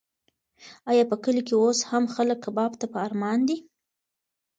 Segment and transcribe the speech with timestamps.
[0.89, 3.57] ایا په کلي کې اوس هم خلک کباب ته په ارمان دي؟